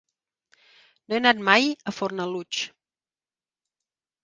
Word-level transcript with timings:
No 1.07 1.15
he 1.17 1.19
anat 1.23 1.43
mai 1.51 1.69
a 1.93 1.95
Fornalutx. 1.99 2.65